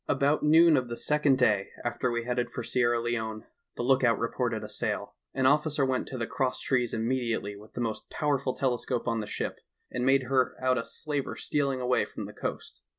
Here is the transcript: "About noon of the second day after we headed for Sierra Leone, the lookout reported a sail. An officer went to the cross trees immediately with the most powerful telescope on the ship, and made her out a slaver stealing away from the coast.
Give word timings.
"About 0.07 0.41
noon 0.41 0.77
of 0.77 0.87
the 0.87 0.97
second 0.97 1.37
day 1.37 1.69
after 1.85 2.09
we 2.09 2.23
headed 2.23 2.49
for 2.49 2.63
Sierra 2.63 2.99
Leone, 2.99 3.45
the 3.75 3.83
lookout 3.83 4.17
reported 4.17 4.63
a 4.63 4.67
sail. 4.67 5.13
An 5.35 5.45
officer 5.45 5.85
went 5.85 6.07
to 6.07 6.17
the 6.17 6.25
cross 6.25 6.59
trees 6.59 6.91
immediately 6.91 7.55
with 7.55 7.73
the 7.73 7.81
most 7.81 8.09
powerful 8.09 8.55
telescope 8.55 9.07
on 9.07 9.19
the 9.19 9.27
ship, 9.27 9.59
and 9.91 10.03
made 10.03 10.23
her 10.23 10.55
out 10.59 10.79
a 10.79 10.85
slaver 10.85 11.35
stealing 11.35 11.79
away 11.79 12.05
from 12.05 12.25
the 12.25 12.33
coast. 12.33 12.81